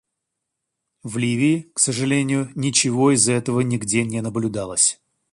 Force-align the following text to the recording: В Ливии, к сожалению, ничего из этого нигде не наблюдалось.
В 1.03 1.17
Ливии, 1.19 1.69
к 1.75 1.79
сожалению, 1.79 2.49
ничего 2.55 3.11
из 3.11 3.29
этого 3.29 3.59
нигде 3.61 4.03
не 4.03 4.21
наблюдалось. 4.21 4.99